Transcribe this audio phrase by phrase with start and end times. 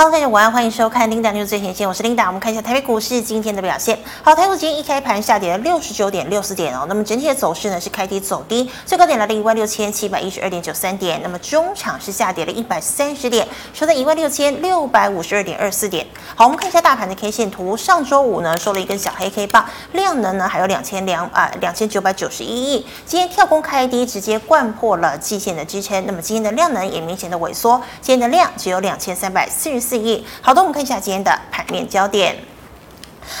[0.00, 2.26] Hello，大家晚安，欢迎收看 Linda News 最前线，我是 Linda。
[2.26, 3.98] 我们看一下台北股市今天的表现。
[4.22, 6.86] 好，台股今天一开盘下跌了六十九点六四点哦。
[6.88, 11.20] 那么整体的走势呢是开低走低，最高点来到一万六千七百一十二点九三点。
[11.22, 16.06] 那么中场是下跌了一百三十点，收在一万六千六百五十二点二四点。
[16.34, 17.76] 好，我们看一下大盘的 K 线图。
[17.76, 22.86] 上周五呢收了一根小黑 K 棒，量能呢还有两千两啊两千九百九十一亿。
[23.04, 26.06] 今天跳空开低，直接掼破了季线的支撑。
[26.06, 30.24] 那么今天的量能也明显的萎缩，今天的量只有两千三百四十四四亿。
[30.40, 32.36] 好的，我们看一下今天的盘面焦点。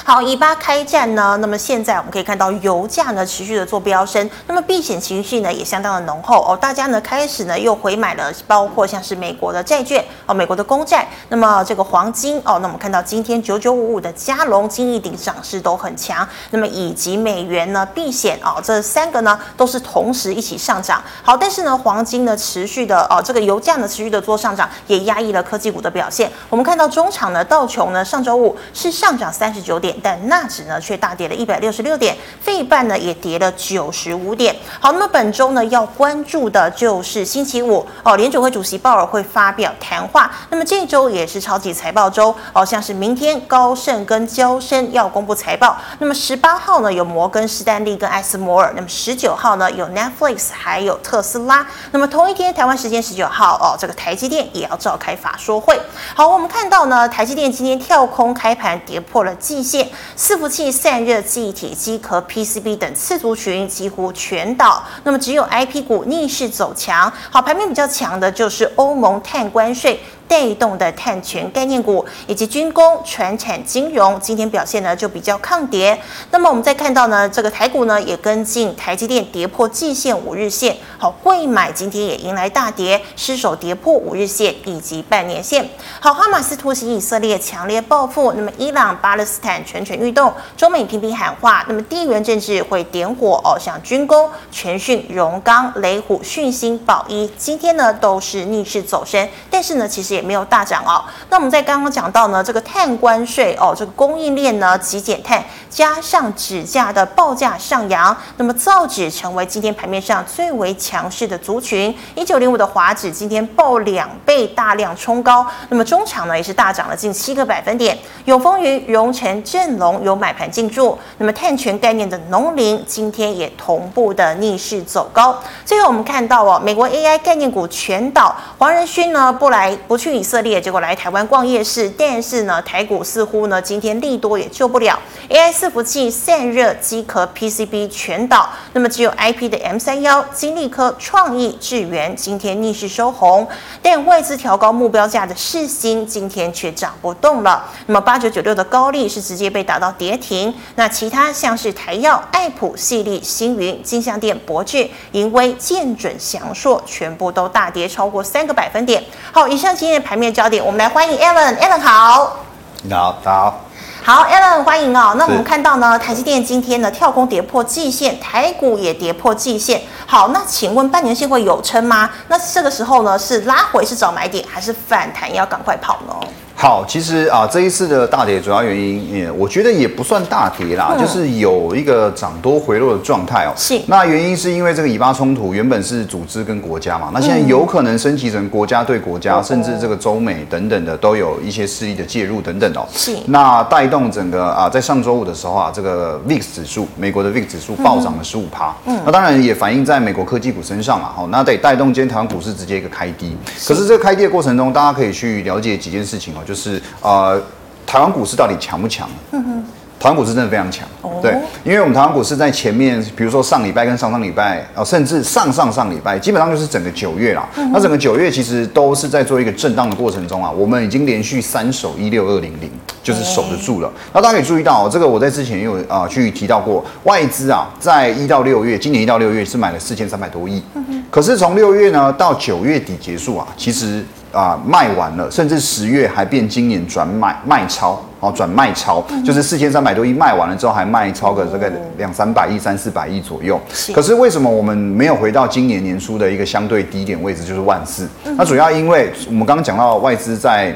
[0.04, 21.02] 好，以巴开战呢，那么现在我们可以看到油价呢持续的做飙升，那么避险情绪呢也相当的浓厚哦，大家呢开始呢又回买了，包括像是美国的债券哦，美国的公债，那么这个黄金哦，那我们看到今天九九五五的加龙金一鼎涨势都很强，那么以及美元呢避险哦，这三个呢都是同时一起上涨。
[21.22, 26.30] 好，但是呢黄金呢持续的哦，这个油价呢持续的做上涨，也压抑了科技股的表现。
[26.48, 29.96] 我们看到中场呢道琼呢上周五是上涨三十九点。
[30.02, 34.54] 但纳指呢却大跌了一百六十六点，费半呢也跌了九十五点。
[34.78, 40.30] 好，那么本周呢要关注的就是星期五哦，联准会主席鲍尔会发表谈话。
[40.50, 45.76] 那么这周也是超级财报周哦，像是明天高盛跟交生要公布财报。
[45.98, 48.72] 那么十八号呢有摩根士丹利跟艾斯摩尔。
[48.76, 51.66] 那么十九号呢有 Netflix 还有特斯拉。
[51.92, 55.80] 那么同一天台湾时间十九号哦，这个台积电也要召开法说会。
[56.14, 59.88] 好，我们看到呢台积电今天跳空开盘跌破了季线。
[60.16, 67.12] 伺服器散热、记忆体、机壳、PCB 等次族群几乎全倒，那么只有 IP 股逆势走强。
[67.30, 70.00] 好，盘面比较强的就是欧盟碳关税。
[70.30, 76.00] 带动的碳权概念股以及军工、传产、金融，今天表现呢就比较抗跌。
[76.30, 80.76] 那么我们再看到呢，这个台股呢也跟进台积电跌破季线、五日线。
[80.98, 85.68] 好，柜买今天也迎来大跌，失守跌破五日线以及半年线。
[85.98, 88.32] 好，哈马斯突袭以色列，强烈报复。
[88.34, 91.64] 那么伊朗、巴勒斯坦蠢蠢欲动，中美频频喊话。
[91.68, 100.20] 那么地缘政治会点火哦，像军工、全讯、荣刚、雷虎、讯芯、宝一，今天呢都是逆势走升，但是呢其实也。
[100.30, 101.02] 没有大涨哦。
[101.28, 111.92] 那我们在刚刚讲到呢，这个碳关税哦，这个供应链呢急减碳，加上纸价的报价上扬，那么造纸成为今天盘面上最为强势的族群。
[112.14, 117.98] 一九零五的华纸今天爆两倍，大量冲高，那么中场呢也是大涨了近七个百分点。
[118.26, 125.36] 永丰云、荣成、正隆有买盘进驻，那么碳权概念的农林今天也同步的逆势走高。
[125.64, 130.10] 最后我们看到哦，美国 AI 概念股全倒，黄仁勋呢不来不去。
[130.10, 134.98] 以色列结果来台湾逛夜市，但是呢，台股似乎呢今天利多也救不了
[135.30, 143.46] ，AI 伺服器、散热、机壳、PCB 全倒，那么只有 IP 的 M 三幺、金利科、创意、智源今天逆势收红，
[143.80, 147.64] 但外资调高目标价的世芯今天却涨不动了。
[147.86, 159.02] 那么八九九六的高利是直接被打到跌停，那其他像是台药、爱普、矽力、星云、金像电、博智、盈威、建准、祥硕全部都大跌超过三个百分点。
[159.32, 160.10] 好，以上今天的。
[160.10, 162.38] 盘面焦点，我们来欢迎 Alan，Alan 好，
[162.82, 163.54] 你好，大家
[164.02, 165.14] 好，好，Alan 欢迎哦。
[165.16, 169.82] 那我们看到呢，台积电今天呢跳空跌破季线，台股也跌破季线。
[170.04, 172.10] 好，那请问半年线会有撑吗？
[172.26, 176.14] 那这个时候呢是拉回是找买点，还是反弹要赶快跑呢？
[176.60, 183.52] 好，其实啊，这一次的大跌主要原因，也我觉得也不算大跌啦，嗯、就是有一个涨多回落的状态哦。
[183.56, 183.80] 是。
[183.86, 192.86] 那原因是因为这个以巴冲突原本是组织跟国家嘛，那现在有可能升级成国家对国家，嗯、甚至这个中美等等的都有一些势力的介入等等哦。
[192.92, 193.16] 是。
[193.28, 198.76] 那带动整个啊，在上周五的时候啊，这个 VIX 指数，美国的 VIX 指数暴涨了十五趴。
[198.84, 199.00] 嗯。
[199.06, 201.10] 那当然也反映在美国科技股身上嘛。
[201.16, 203.34] 好，那得带动今天台湾股市直接一个开低。
[203.56, 203.72] 是。
[203.72, 207.30] 可是这个开低的过程中，大家可以去了解几件事情哦，就是啊。
[207.30, 207.42] 呃，
[207.86, 209.08] 台湾股市到底强不强？
[209.32, 209.64] 嗯哼，
[209.98, 211.34] 台湾股市真的非常强，哦、对，
[211.64, 217.48] 因为我们台湾股市在前面，比如说上礼拜跟上上礼拜，哦，甚至上上上礼拜，基本上就是整个九月啦。
[217.56, 222.70] 嗯、那整个九月其实都是在做一个震荡的过程中啊，我们已经连续三守一六二零零，
[223.02, 223.88] 就是守得住了。
[223.88, 230.62] 欸、那大家可以注意到，这个我在之前也有啊、呃、去提到过，外资啊在一到六月，今年一到六月是买了四千三百多亿，
[231.10, 234.04] 可是从六月呢到九月底结束啊，其实。
[234.32, 243.60] 啊，卖完了，甚至十月还变今年转卖卖超，哦，转卖超，嗯、就是四千三百多亿卖完了之后还卖超个这个两三百亿、三四百亿左右。
[243.72, 248.08] 是可是为什么我们没有回到今年年初的一个相对低点位置，就是万四？
[248.24, 250.74] 嗯、那主要因为我们刚刚讲到外资在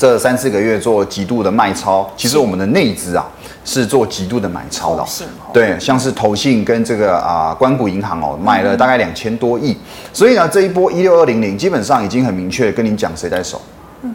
[0.00, 3.26] 这三四个月做极度的卖超，其实我们的内资啊。
[3.62, 5.04] 是做极度的买超的，
[5.52, 9.76] 对，像是投信跟这个啊，关谷银行哦，买了大概两千多亿，
[10.14, 13.60] 所以呢，这一波一六二零零基本上已经很明确跟你讲谁在手，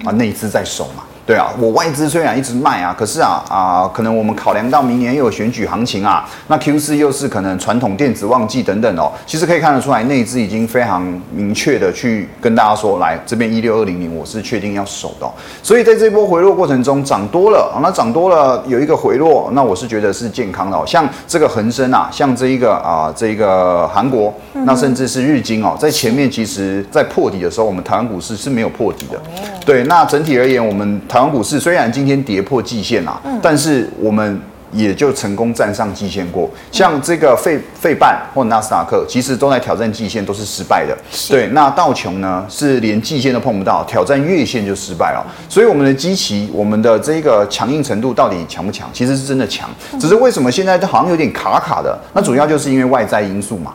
[0.04, 1.04] 啊，内资在手嘛。
[1.26, 11.02] 对啊，我外资虽然一直卖啊，可是啊啊，可能我们考量到明年又有选举行情啊，那 Q 四又是可能传统电子旺季等等哦，其实可以看得出来，内资已经非常
[11.34, 15.28] 明确的去跟大家说，来这边一六二零零我是确定要守的，
[15.64, 24.32] 所以在这波回落过程中涨多了啊，那涨多了有一个回落，那我是觉得是健康的哦，像这个恒生啊，像这一个啊这一个韩国，
[24.64, 29.22] 那甚至是日经哦，在前面其实在破底的时候，我们台湾股市是没有破底的，
[29.66, 30.86] 对，那整体而言我们。
[31.08, 34.40] 台湾股市虽然今天跌破季线啦，嗯，但是我们
[34.72, 36.50] 也就成功站上季线过。
[36.72, 40.98] 像这个费费半或纳斯达克，其实都在挑战季线，都是失败的。
[41.30, 45.26] 对，那道琼呢，是连季线都碰不到，挑战月线就失败了。
[45.48, 48.90] 所以我们的基期，我们的这个强硬程度到底强不强？
[48.92, 49.70] 其实是真的强，
[50.00, 51.98] 只是为什么现在好像有点卡卡的？
[52.14, 53.74] 那主要就是因为外在因素嘛。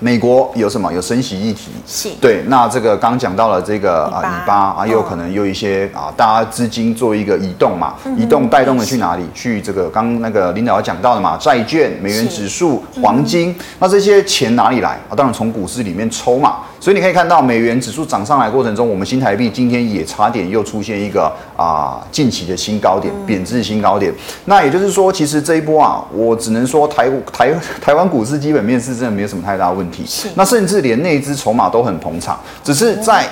[0.00, 0.92] 美国有什么？
[0.92, 2.42] 有升息议题，是对。
[2.46, 9.24] 那这个刚讲到了这个啊，以巴啊，也有可能有一些啊，大家资金做一个移动嘛，移动带动的去哪里？
[9.34, 13.54] 去这个刚那个领导要讲到的嘛，债券、美元指数、黄金。
[13.78, 15.16] 那这些钱哪里来啊？
[15.16, 16.58] 当然从股市里面抽嘛。
[16.80, 24.14] 所以你可以看到，美元指数涨上来过程中，我们新台币今天也差点又出现一个啊近期的新高点，贬值新高点。
[24.44, 30.04] 那也就是说，其实这一波啊，我只能说台台台湾股市基本面是真的没有什么太大问题。
[30.06, 30.28] 是。
[30.34, 33.28] 那甚至连内资筹码都很捧场，只是在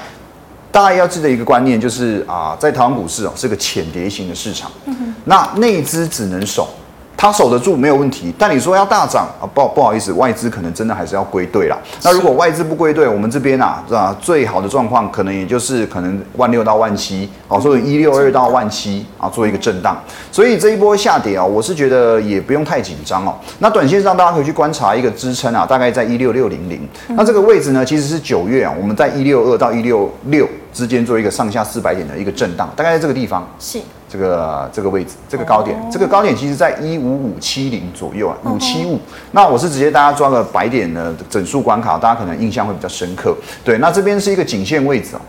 [0.70, 4.70] 大家要记得一个观念，就是啊，在台湾股市哦是个浅碟型的市场。
[4.86, 5.14] 嗯。
[5.24, 6.68] 那内资只能守。
[7.16, 11.78] 它守得住没有问题，但你说要大涨啊，不不好意思，外资可能真的还是要归队了。
[12.02, 14.14] 那如果外资不归队，我们这边啊，啊？
[14.20, 19.96] 最好的状况可能也就是可能万六到万七，哦，所以一六二到万七啊，做一个震荡。
[20.30, 23.34] 所以这一波下跌啊，我是觉得也不用太紧张哦。
[23.60, 26.86] 那短线上大家可以去观察一个支撑啊，大概在一六六零零。
[27.08, 33.48] 那这个位置呢，其实是九月啊，我们在一六二到一六六之间做一个上下四百点的一个震荡，大概在这个地方。
[33.58, 33.80] 是。
[34.08, 38.98] 这个这个位置，这个高点，哦、这个高点其实在一五五七零左右啊，五七五。
[39.32, 43.36] 那我是直接大家抓个白点的整数关卡，大家可能印象会比较深刻。
[43.64, 45.20] 对，那这边是一个颈线位置哦，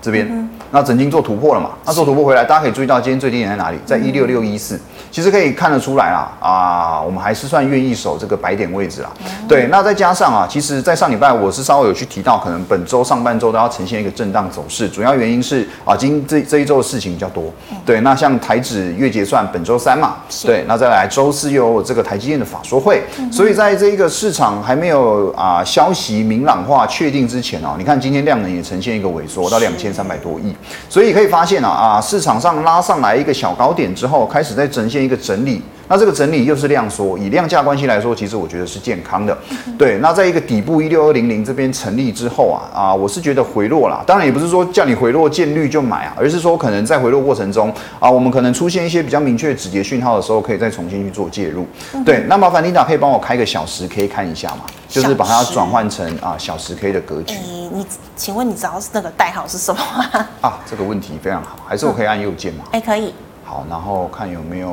[0.00, 1.70] 这边，嗯、那曾经做突破了嘛？
[1.84, 3.78] 那做突破回来，大家可以注意到今天最低点在哪里？
[3.84, 4.80] 在一六六一四。
[5.16, 9.10] 其实可以看得出来啦，啊，我们还是算愿意守这个白点位置啦。
[9.48, 17.44] 对，那再加上啊，其实，在上礼拜我是稍微有去提到，可能本周上半周都要呈现一个震荡走势，主要原因是啊，今这这一周的事情比较多。
[17.86, 23.02] 对，那像台指月结算本周三嘛，对，那再来周四又有这个台积电的法说会，
[23.32, 30.54] 所以在这一个市场还没有啊消息明朗化确定之前哦，你看今天量能也呈现一个萎缩到两千三百多亿，
[30.90, 39.36] 所以可以发现啊啊，市场上拉上来一个小高点之后，开始在呈现一个整理，那这个整理又是量缩，以量价关系来说，其实我觉得是健康的。
[39.78, 51.66] 对，那在一个底部一六二零零这边成立之后啊，啊，我是觉得回落啦，当然也不是说叫你回落见绿就买啊，而是说可能在回落过程中啊，我们可能出现一些比较明确的止跌讯号的时候，可以再重新去做介入。
[52.04, 54.64] 对，那麻烦 Linda 可以帮我开个小时 K 看一下嘛？
[54.88, 57.34] 就是把它转换成啊小时 K 的格局。
[57.34, 57.86] 你你，
[58.16, 60.26] 请问你知道是那个代号是什么吗？
[60.40, 62.64] 啊，这个问题非常好，还是我可以按右键吗？
[62.72, 63.12] 哎，可以。
[63.46, 64.68] 好，然后看有没有。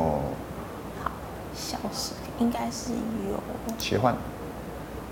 [1.04, 1.12] 好，
[1.56, 2.92] 消失应该是
[3.30, 3.38] 有。
[3.78, 4.16] 切换，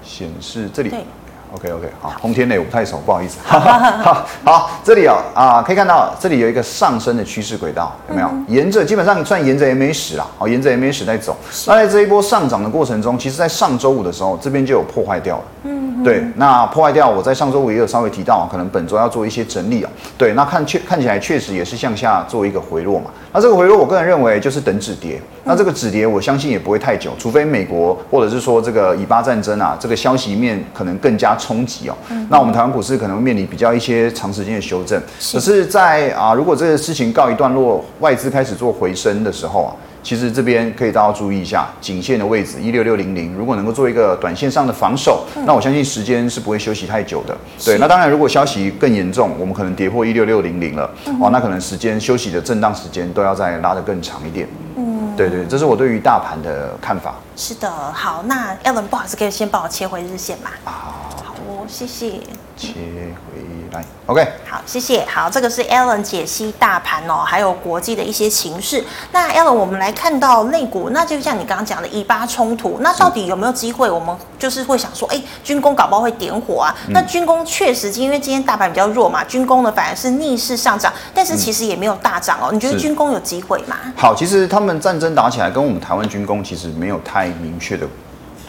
[0.04, 0.90] 显示这里。
[0.90, 1.06] 对。
[1.54, 3.38] OK OK，好，红天雷我不太熟，不好意思。
[3.44, 8.28] 好， 好，好，这里哦，啊，可以看到这里有一个上升的趋势轨道，有没有？
[8.30, 11.36] 嗯、沿着基本上你算沿着 MA 十啦，好，沿着 MA 十在走。
[11.68, 15.44] 那在这一波上涨的过程中，其实在上周五的时候，这边就有破坏掉了。
[15.64, 19.90] 嗯，对，那破坏掉，我在上周五也有稍微提到，可能本周要做一些整理哦。
[20.18, 23.12] 对，那看确看起来确实也是向下做一个回落嘛。
[23.34, 25.22] 那这个回落，我个人认为就是等止跌。
[25.46, 31.96] 那这个止跌，我相信也不会太久，除非美国或者是说这个以巴战争啊，这个消息面可能更加冲击哦。
[32.10, 35.02] 嗯、那我们台湾股市可能会面临比较一些长时间的修正。
[35.20, 35.38] 是。
[35.38, 39.72] 可是在，在啊，如果这个事情告一段落，外资开始做回升的时候啊，
[40.04, 47.38] 其实这边可以大家注意一下颈线的位置一六六零零，如果能够做一个短线上的防守，嗯、那我相信时间是不会休息太久的。
[47.64, 47.78] 对。
[47.78, 54.48] 那当然，如果消息更严重，我们可能跌破一六六零零了，哦、嗯，那可能时间休息的震荡时间都要再拉得更长一点。
[54.76, 57.16] 嗯对对，这是我对于大盘的看法。
[57.36, 60.52] 是的，好，那 Alan 不好意思，可以先帮我切回日线吧？
[60.64, 62.14] 啊，好哦，谢谢。
[62.56, 64.28] 切回来，OK。
[64.46, 65.06] 好，谢谢。
[65.06, 68.84] 好，这个是 Alan 解析大盘哦，还有国际的一些情势。
[69.12, 73.90] 那 Alan，我们来看到内股，那就像你刚刚讲的以巴冲突，那到底有没有机会？
[73.90, 76.76] 我们就是会想说，哎，军工搞不好会点火啊。
[76.88, 82.50] 嗯、那军工确实，因为今天大盘比较弱嘛，军工呢反而是逆势上涨，但是其实也没有大涨哦。
[82.52, 83.78] 嗯、你觉得军工有机会吗？
[83.96, 87.88] 好，其实他们战争打起来，跟我们台湾军工其实没有太明确的。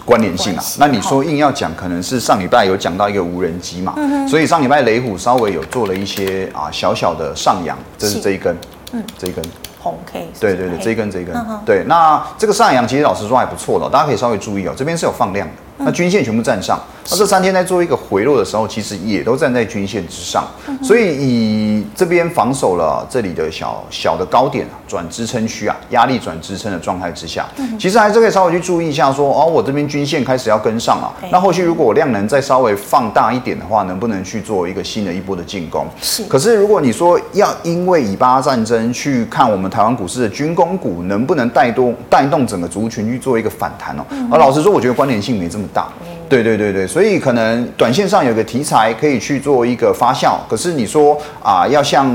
[0.04, 0.62] 关联性啊。
[0.78, 8.56] 那你说硬要讲，可能是上礼拜有讲到一个无人机嘛，嗯、所以上礼拜雷虎稍微有做了一些啊小小的上扬，这是这一根，
[8.92, 9.44] 嗯，这一根。
[9.80, 11.34] 红 K，对对对，这一根这一根，
[11.66, 20.44] 对，那这个上扬其实老实说还不错的，大家可以稍微注意哦，这边是有放量的，那均线全部站上，那这三天在做一个回落的时候，其实也都站在均线之上，
[20.82, 27.46] 所以以这边防守了这里的小小的高点转支撑区啊，压力转支撑的状态之下，
[27.78, 35.86] 其实还是可以稍微去注意一下说，哦，我这边均线开始要跟上了，那后续如果我量能再稍微放大一点的话，能不能去做一个新的一波的进攻？
[36.00, 36.24] 是。
[36.24, 44.04] 可是如果你说要因为以巴战争去看我们台湾股市的军工股能不能带动带动整个族群去做一个反弹哦？
[44.30, 45.88] 而老实说，我觉得关联性没这么大。
[46.28, 52.10] 对对对对，所以可能短线上有个题材可以去做一个发酵，可是你说啊，要像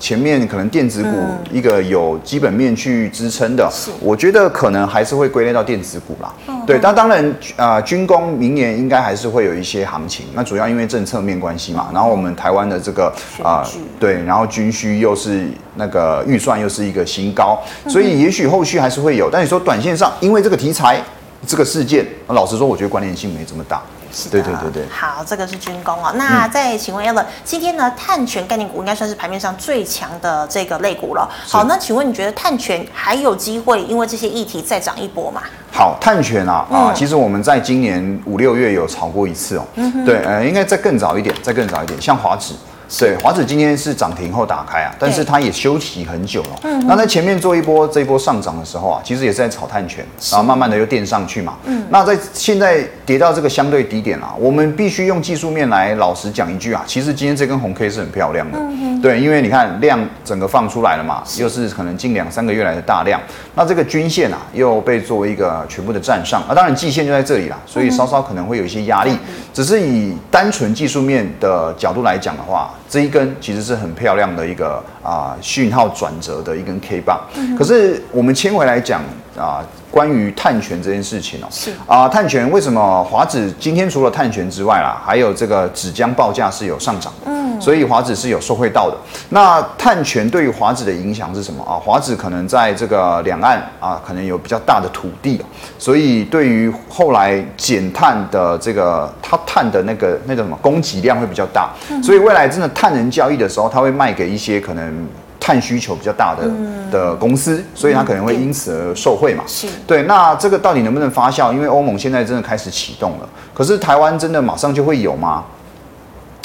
[0.00, 1.10] 前面可能电子股
[1.52, 6.34] 一个有基本面去支撑的，嗯、我觉得可能还是会归类到电子股啦。
[6.48, 13.64] 嗯、对，但当然啊，军工明年应该还是会有一些行情，那主要因为政策面关系嘛，然后我们台湾的这个啊，
[14.00, 21.00] 对，然后军需又是那个预算又是一个新高，所以也许后续还是会有，但你说短线上因为这个题材。
[21.46, 23.82] 这个事件，老实说，我觉得关联性没这么大。
[24.14, 24.84] 是的，对对对对。
[24.90, 26.12] 好，这个是军工哦。
[26.16, 31.26] 那再请问 Alan，今天呢，碳权概念股应该算是盘面上最强的这个类股了。
[31.48, 35.40] 好，那请问你觉得碳权还有机会因为这些议题再涨一波吗？
[35.72, 39.64] 好，碳权啊、嗯、啊，其实我们在今年五六月有炒过一次哦。
[39.76, 40.04] 嗯哼。
[40.04, 42.52] 对，呃，应该再更早一点，再更早一点，像华指。
[42.98, 46.48] 对，华子今天是涨停后打开啊，但是它也休息很久了。
[46.62, 51.56] 嗯，那在前面做一波这一波上涨的时候啊，其实也是在炒碳权，然后慢慢的又垫上去嘛。
[51.64, 58.58] 嗯，那在现在跌到这个相对低点啊，我们必须用技术面来老实讲一句啊，其实今天这根红 K 是很漂亮的。
[58.58, 63.20] 嗯，对，因为你看量整个放出来了嘛，又是可能近两三个月来的大量，
[63.54, 69.16] 那这个均线啊又被作为一个全部的站上啊，当然季线就在这里啦，所以稍稍可能会有一些压力，
[69.52, 72.72] 只是以单纯技术面的角度来讲的话。
[72.88, 77.18] 这一根其实是很漂亮的一个啊讯号转折的一根 K 棒，
[77.56, 79.00] 可是我们切回来讲
[79.36, 87.32] 啊，关于碳权这件事情哦，是啊，碳权为什么华子今天除了碳权之外啦，还有这个纸浆报价是有上涨的。
[87.60, 88.96] 所以华子是有受惠到的。
[89.28, 91.78] 那碳权对于华子的影响是什么啊？
[91.78, 95.40] 华子可能在这个两岸啊，可能有比较大的土地，
[95.78, 101.70] 所以对于后来减碳的这个它碳的那个那个什么供给量会比较大。
[102.02, 105.06] 所以未来真的碳人交易的时候，它会卖给一些可能
[105.44, 106.48] 碳需求比较大的
[106.88, 109.42] 的公司，所以它可能会因此而受惠嘛。
[109.44, 110.04] 是对。
[110.04, 111.52] 那这个到底能不能发酵？
[111.52, 115.42] 因为欧盟现在真的开始启动了，可是台湾真的马上就会有吗？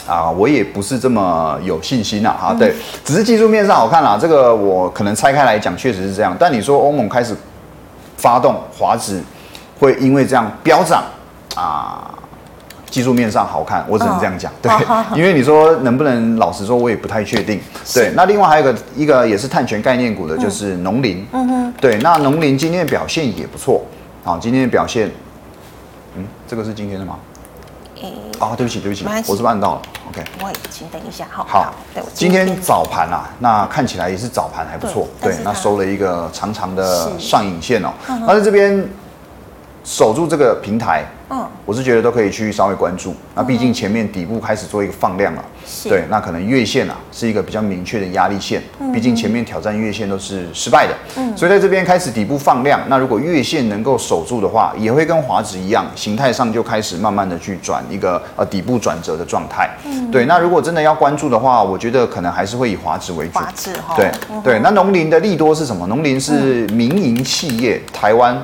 [0.07, 2.73] 啊，我也不是这么有信心呐，哈，对，
[3.05, 6.35] 只是技术面上好看啦，这个我可能拆开来讲，确实是这样。
[6.39, 7.35] 但你说欧盟开始
[8.17, 9.21] 发动华指，
[9.79, 11.03] 会因为这样飙涨
[11.55, 12.09] 啊？
[12.89, 14.71] 技术面上好看，我只能这样讲，对，
[15.15, 17.59] 因为你说能不能老实说，我也不太确定。
[17.93, 23.83] 对，那另外还有一个一个也是碳权概念股的，就是农林，嗯哼，对，那农林今天的表现也不错，
[24.23, 25.11] 好，今天的表现，
[26.15, 27.17] 嗯，这个是今天的吗？
[28.39, 31.43] 哦，对不起，对不起，我是按到了？OK，我请等一下，好。
[31.43, 38.87] 好，对，今天早盘啊，那看起来也是早盘还不错，对，那收了一个长长的上影线哦，那在这边
[39.87, 41.05] 守住这个平台。
[41.29, 43.13] 嗯，我是觉得都可以去稍微关注。
[43.35, 45.43] 那毕竟前面底部开始做一个放量了，
[45.83, 48.61] 对，那可能月线啊是一个比较明确的压力线。
[48.93, 52.79] 毕竟前面挑战月线都是失败的，嗯，所以在这边开始底部放量。
[52.87, 59.69] 那如果月线能够守住的话，也会跟华指一样，形态上就开始慢慢的去转一个呃底部转折的状态。
[59.85, 60.25] 嗯，对。
[60.25, 63.39] 那如果真的要关注的话，我觉得可能还是会以华指为主。
[63.39, 64.59] 华指哈，对对。
[64.59, 65.85] 那农林的利多是什么？
[65.87, 68.41] 农林是民营企业，台湾。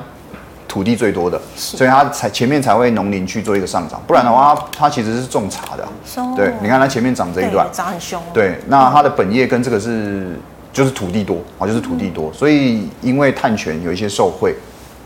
[0.74, 5.86] 土地最多的，所以它才前面才会农林去做一个上涨，不然的话，它其实是种茶的。
[6.34, 8.20] 对，你看它前面涨这一段，涨很凶。
[8.32, 10.36] 对，那它的本业跟这个是
[10.72, 14.56] 就是土地多啊，就是土地多，所以因为碳权有一些受惠。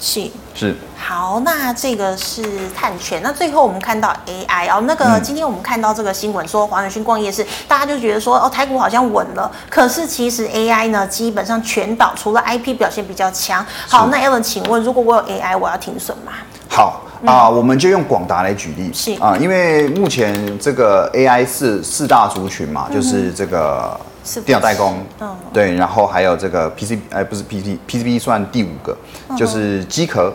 [0.01, 2.43] 是是好，那这个是
[2.75, 3.21] 碳权。
[3.23, 9.51] 那最后我们看到 AI 哦，那个今天我们看到这个新闻说，黄仁勋逛夜市大家就觉得说哦，台股好像稳了。
[9.69, 13.65] 可是其实 AI 呢，基本上全岛，除了 IP 表现比较强。
[13.89, 16.33] 好，那 Alan，请问如果我有 AI，我要停损吗？
[16.69, 18.91] 好啊，我们就用广达来举例。
[18.93, 23.99] 是啊，因为目前这个 AI 是四大族群嘛，就是这个。
[24.45, 28.97] 电脑代工，嗯，对，然后还有这个 PC，哎，不是 PC，PCB 算第五个，
[29.37, 30.33] 就是机壳，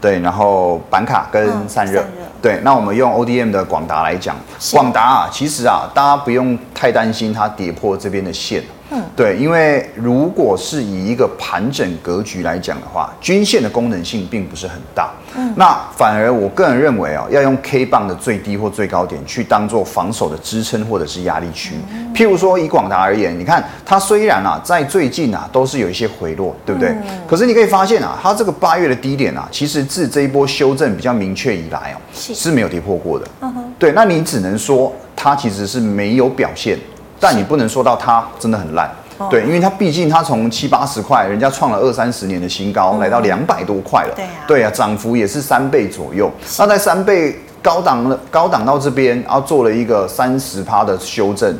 [0.00, 2.04] 对，然后板卡跟散热，
[2.40, 4.36] 对，那我们用 ODM 的广达来讲，
[4.72, 21.74] 广达啊，其实啊，大家不用太担心它跌破这边的线，嗯，对，因为如果是以一个盘整格局来讲的话，均线的功能性并不是很大，嗯，那反而我个人认为啊，要用 K 棒的最低或最高点去当做防守的支撑或者是压力区。
[21.92, 26.90] 嗯、譬如说以广达而言，你看它虽然啊在最近啊都是有一些回落，对不对？
[26.90, 31.98] 嗯、可是你可以发现啊，它这个八月的低点啊，其实自这一波修正比较明确以来哦，
[32.34, 33.26] 是，是没有跌破过的。
[33.40, 36.78] 嗯哼，对，那你只能说它其实是没有表现，
[37.18, 38.90] 但你不能说到它真的很烂。
[39.28, 44.14] 对，因为它毕竟它从七八十块，人家创了二三十年的新高，嗯、来到两百多块了。
[44.14, 46.30] 对啊，对啊，涨幅也是三倍左右。
[46.56, 51.52] 那在三倍高档了，高档到这边，然后做了一个三十趴的修正，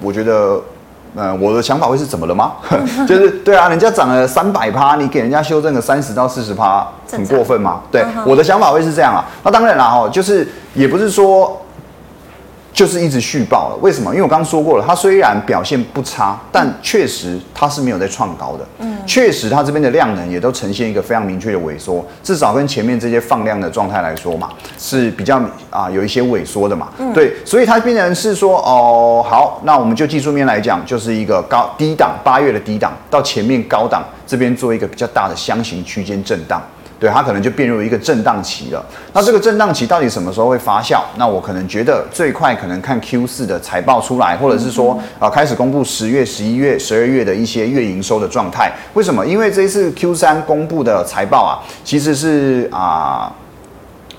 [0.00, 0.58] 我觉得，
[1.14, 2.52] 呃，我的想法会是怎么了吗？
[3.06, 7.80] 就是对啊，人家涨了三百趴，你给人家修正个三十到四十趴，很过分吗？
[7.90, 9.24] 对，嗯、我的想法会是这样啊。
[9.42, 11.60] 那当然了哈，就是也不是说。
[12.74, 14.10] 就是一直续报了，为什么？
[14.10, 18.66] 因为我刚刚说过了，它虽然表现不差，但确实它是没有在创高的。
[18.80, 25.40] 嗯，确实它这边的量能也都呈现一个非常明确的萎缩，至少跟前面这些放量的状态来说嘛，是比较
[25.70, 26.88] 啊有一些萎缩的嘛。
[26.98, 36.60] 嗯，对，所以它变成是说哦，好，那我们就技术面来讲，就是一个高低档八月的低档到前面高档这边做一个比较大的箱型区间震荡。
[36.98, 38.84] 对，它可能就变入一个震荡期了。
[39.12, 41.00] 那这个震荡期到底什么时候会发酵？
[41.16, 48.72] 那我可能觉得最快可能看 Q 四的财报出来，或者是说啊开始公布十月、十一月、十二月的一些月营收的状态。
[48.94, 49.26] 为什么？
[49.26, 53.32] 因为这一次 Q 三公布的财报啊，其实是啊。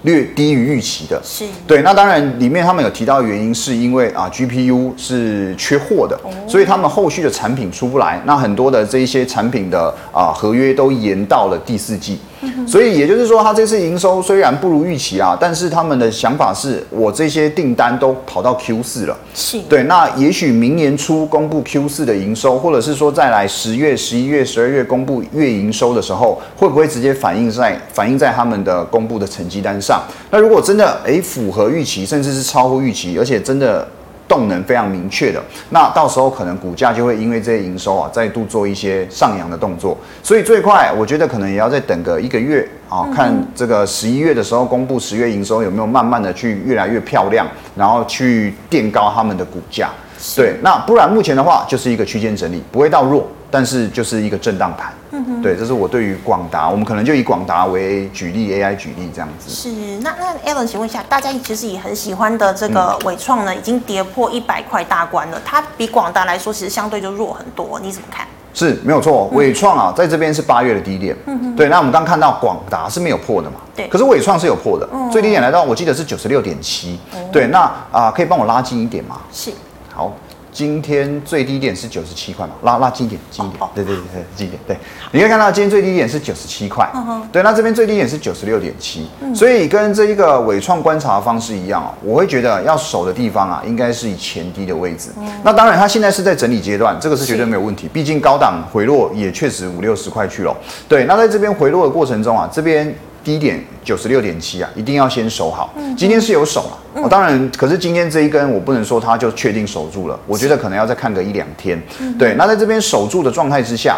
[0.01, 1.81] 略低于预期的，是对。
[1.81, 8.21] 那当然，里面他们有提到的原因，是因为啊，GPU 是缺货的，哦、所以他们后续的产品出不来。
[8.23, 12.19] 那很多的这一些产品的啊合约都延到了第四季。
[12.57, 19.17] 嗯、所以也就是说，他这次营收虽然不如预期啊，但是他们的想法是我这些订单都跑到 Q 四了。
[19.33, 19.83] 是对。
[19.83, 30.01] 那也许明年初公布 Q 四的营收，或者是说再来十月、十一月、十二月公布月营收的时候，会不会直接反映在反映在他们的公布的成绩单上？
[30.31, 33.87] 那如果真的诶符合预期，甚至是超乎预期，而且真的
[34.27, 39.97] 动能非常明确的，那到时候可能股价就会因为这些营收啊，再度做一些上扬的动作。
[40.23, 49.89] 所以最快我觉得可能也要再等个一个月啊，看这个十一月的时候公布十月营收有没有慢慢的去越来越漂亮，然后去垫高他们的股价。
[50.35, 53.27] 对，那不然目前的话就是一个区间整理，不会到弱。
[53.51, 59.49] 但是就是一个震荡盘，嗯哼，对，这是我对于广达，我们可能就以广达为举例，AI 举例这样子。
[59.49, 59.69] 是，
[60.01, 68.27] 那那 Alan，请问一下，大家其实也很喜欢的这个伟创呢，已经跌破一百块大关了，它比广达来说，其实相对就弱很多，你怎么看？
[68.53, 76.99] 是没有错，伟创啊，在这边是八月的低点，嗯哼，对，那我们刚看到广达是没有破的嘛，对，可是伟创是有破的，嗯、最低点来到我记得是九十六点七，
[77.31, 79.21] 对，那啊、呃，可以帮我拉近一点吗？
[79.31, 79.51] 是，
[79.95, 80.13] 好。
[80.51, 84.57] 今天最低点是九十七块嘛，拉拉近一点，近一点，对对对对，近一点。
[84.65, 84.77] 对，
[85.11, 86.89] 你可以看到今天最低点是九十七块，
[87.29, 89.05] 对，那这边最低点是九十六点七，
[89.35, 95.09] 所以跟这一个纬创观察的方式一样，我会觉得要守的地方啊，应该是以前低的位置。
[95.43, 100.55] 那当然，它现在是在整理阶段，这个是绝对没有问题，毕竟高档回落也确实五六十块去了。
[100.87, 102.95] 对，那在这边回落的过程中啊，这边。
[103.25, 105.73] 低点九十六点七啊，一定要先守好。
[105.75, 111.81] 嗯今天是有守了，嗯哦，当然，可是今天这一根我不能说它就确定守住了，我觉得可能要再看个一两天。
[112.19, 113.97] 对，那在这边守住的状态之下，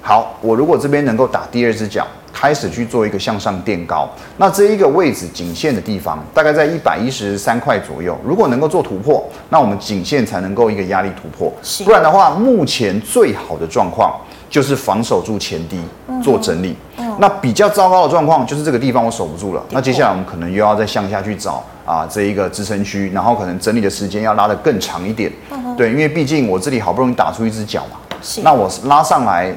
[0.00, 11.50] 好，我如果这边能够打第二只脚，开始去做一个向上垫高，那这一个位置颈线的地方大概在一百一十三块左右，如果能够做突破，那我们颈线才能够一个压力突破。
[11.84, 14.14] 不然的话，目前最好的状况。
[14.48, 15.78] 就是防守住前低
[16.22, 17.06] 做整理，嗯。
[17.08, 27.98] 嗯、那比较糟糕的状况就是这个地方我守不住了，那接下来我们可能又要再向下去找啊这一个支撑区，然后可能整理的时间要拉得更长一点，嗯、对，因为毕竟我这里好不容易打出一只脚嘛，
[28.42, 29.52] 那我拉上来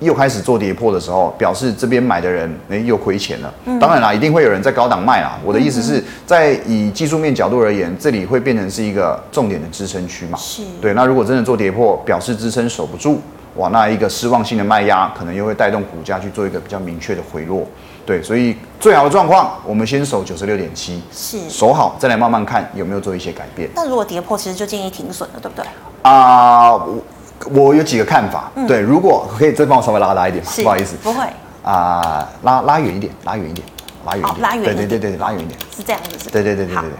[0.00, 10.62] 又开始做跌破的时候，表示这边买的人哎又亏钱了，嗯、当然啦，一定会有人在高档卖啦，我的意思是在以技术面角度而言，这里会变成是一个重点的支撑区嘛，是。
[10.80, 13.20] 对，那如果真的做跌破，表示支撑守不住。
[13.56, 17.66] 哇，那一个失望性的卖压，可能又会带动股价去做一个比较明确的回落，
[18.04, 23.70] 对，所以最好的状况，我们先守九十六点七，是守好，再来慢慢看有没有做一些改变。
[23.74, 25.64] 那如果跌破，其实就建议停损了，对不对？
[26.02, 26.88] 啊、呃，
[27.50, 30.50] 我我有几个看法，嗯、对，如果可以再帮我稍微拉大一点吗？
[30.62, 31.24] 不好意思，不会
[31.62, 33.66] 啊、呃，拉拉远一点，拉远一点，
[34.04, 36.90] 拉远一点，拉远一点，对对对对，拉远一点，是这样子，对对对对对对。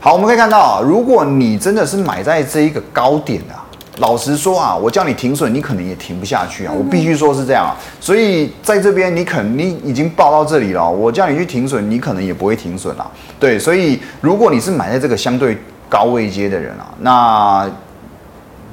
[0.00, 3.65] 好，我们可以看到啊，如果你真的是买在这一个高点啊。
[3.98, 6.72] 老实说啊，我叫你停损，你可能也停不下去啊。
[6.72, 13.10] 我必须说是这样啊，所以在这边你肯你已经报到这里了，我叫你去停损，你可能也不会停损了。
[13.40, 15.56] 对，所以如果你是买在这个相对
[15.88, 17.70] 高位阶的人啊，那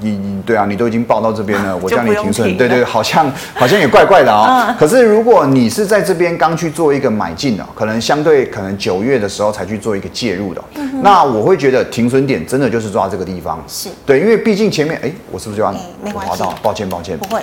[0.03, 13.89] 你你对啊，你都已经报到这边了， 我叫你停损，停对对，好像好像也怪怪的啊、 可是如果你是在这边刚去做一个买进的，可能相对可能九月的时候才去做一个介入的，嗯、那我会觉得停损点真的就是抓这个地方，是。
[14.05, 15.71] 对，因为毕竟前面哎，我是不是就要
[16.03, 16.53] 滑到？
[16.61, 17.41] 抱歉抱歉，不会，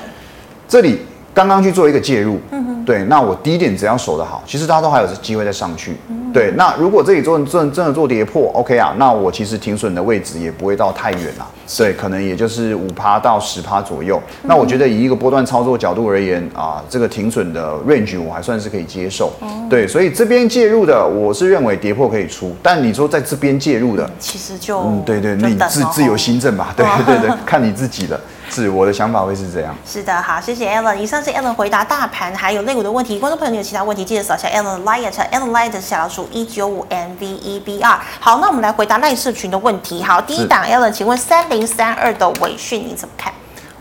[0.68, 1.00] 这里。
[1.32, 2.38] 刚刚去做一个介入，
[2.84, 6.52] 对，那我低点只要守得好，其实大家都还有机会再上去，嗯、对。
[6.56, 14.20] 那如果这里做真真的做跌破，OK 啊，那我其实停损的位置也不会到太远啦，是对，可能也就是五趴到十趴左右。
[14.42, 19.86] 嗯、那我觉得以一个波段操作角度而言啊，这个停损的 range 我还算是可以接受，嗯、对。
[19.86, 28.18] 所以这边介入的，我是认为跌破可以出，但你说在这边介入的，其实就嗯，对对，那你自自由心证吧，对对对， 看你自己的。
[28.50, 29.74] 是我的想法会是这样。
[29.86, 30.96] 是的，好，谢谢 Alan。
[30.96, 33.18] 以上是 Alan 回答大盘还有类股的问题。
[33.18, 38.00] 观众朋友，你有其他问题，记得扫下 Alan 的 Line，Alan Line 的小老鼠一九五 M V E B R。
[38.18, 40.02] 好，那我们来回答赖社群的问题。
[40.02, 43.32] 好，第一档是 Alan，请问三零三二的伟讯你怎么看？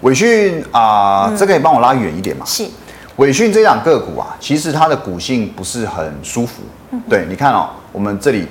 [0.01, 2.45] 伟讯啊，呃嗯、这可以帮我拉远一点嘛？
[2.45, 2.67] 是。
[3.15, 6.61] 伟讯这档个股啊，其实它的股性不是很舒服。
[6.91, 8.47] 嗯、对，你看哦，我们这里。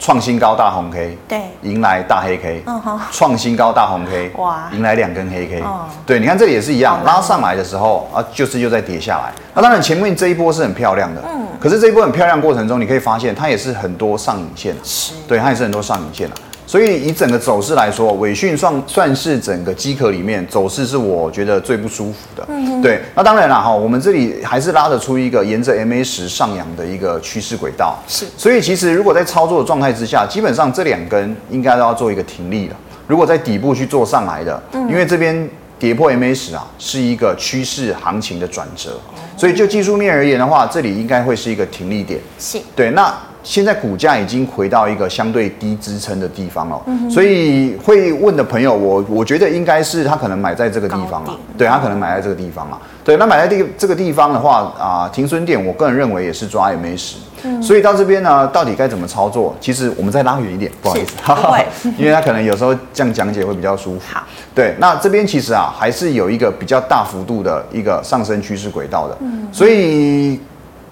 [0.00, 9.30] 创新高大红 K，对，迎来大黑 K，嗯哼，创新高大红 K，哇，迎来两根黑 K，嗯，对，你看这里也是一样，拉上来的时候啊，就是又再跌下来。
[9.54, 16.28] 那当然前面这一波是很漂亮的，嗯，可是这一波很漂亮过程中，你可以发现它也是很多上影线，是，对，它也是很多上影线。
[16.70, 22.46] 所以以整个走势来说，尾讯算算是整个机壳里面走势是我觉得最不舒服的。
[22.48, 23.02] 嗯哼，对。
[23.12, 27.98] 那当然了哈，我们这里还是拉得出一个沿着 MA 十上扬的一个趋势轨道。
[28.06, 28.24] 是。
[28.36, 32.76] 所以其实如果在操作的状态之下，基本上这两根应该都要做一个停利了。
[33.08, 38.92] 如果在底部去做上来的，嗯，因为这边跌破 MA 十啊，是一个趋势行情的转折。
[39.36, 42.20] 所以就技术面而言的话，这里应该会是一个停利点。
[42.38, 42.60] 是。
[42.76, 43.12] 对，那。
[43.42, 59.56] 现在股价已经回到一个相对低支撑的地方了，嗯、所以会问的朋友，我我觉得应该是他可能买在这个地方了，对，他可能买在这个地方了，对，那买在这个这个地方的话啊、呃，停损点我个人认为也是抓 MA 十、嗯，所以到这边呢，到底该怎么操作？
[59.60, 64.00] 其实我们再拉远一点，不好意思， 因为他可能有时候这样讲解会比较舒服。
[64.12, 64.22] 好，
[64.54, 70.38] 对，那这边其实啊，还是有一个比较大幅度的一个上升趋势轨道的，嗯、所以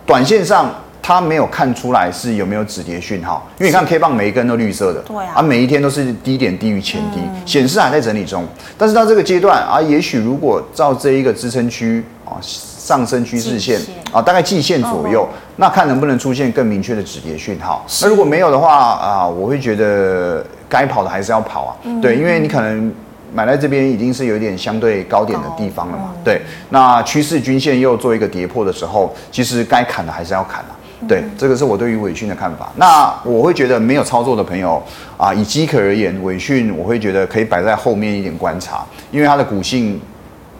[0.06, 0.70] 短线上。
[1.08, 8.46] 它没有看出来是有没有止跌讯号，因为你看 K 棒每一根都绿色的，对啊，啊每一天都是低点低于前低，嗯、显示还在整理中。
[8.76, 13.80] 但是到这个阶段啊，也许如果照这一个支撑区啊上升趋势线，
[14.12, 17.82] 啊大概季线左右，哦、那看能不能出现更明确的止跌讯号。
[18.02, 22.92] 那如果没有的话啊，我会觉得该跑的还是要跑啊，嗯、对，因为你可能
[23.32, 30.76] 买在这边已经是有一点相对高点的地方了嘛，嗯、对，那趋势均线又做一个跌破的时候，其实该砍的还是要砍啊。
[31.06, 32.72] 对，这个是我对于尾讯的看法。
[32.76, 34.82] 那我会觉得没有操作的朋友
[35.16, 40.00] 啊，以机壳而言，尾讯我会觉得可以摆在后面一点观察，因为它的股性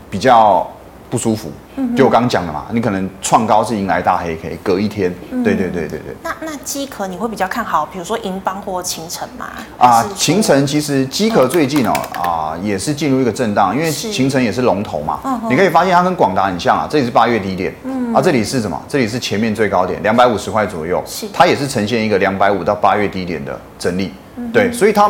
[0.09, 0.65] 比较
[1.11, 1.51] 不舒服。
[1.97, 5.15] 就我刚刚讲的嘛，你可能创高是迎来大黑 K，隔一天。
[5.45, 6.17] 对对对对对。
[6.23, 9.47] 那那机壳你会比较看好，比如说银邦或秦城嘛？
[9.79, 15.21] 啊，秦城其实机壳最近哦啊也是进入一个震荡，因为秦城也是龙头嘛。
[15.49, 18.81] 你可以发现它跟广达很像啊，这里是八月低点，嗯啊这里是什么？
[18.89, 24.13] 这里是前面最高点两百五十块左右，它也是呈现一个两百五到八月低点的整理。
[24.53, 25.09] 对，所以它